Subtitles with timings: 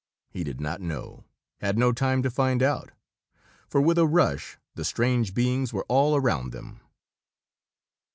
[0.31, 1.25] He did not know
[1.59, 2.89] had no time to find out
[3.67, 6.79] for with a rush, the strange beings were all around them.